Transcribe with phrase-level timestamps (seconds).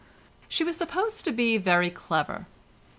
[0.47, 2.47] She was supposed to be very clever.